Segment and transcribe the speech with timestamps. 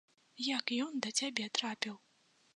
[0.45, 1.95] Як ён да цябе трапіў?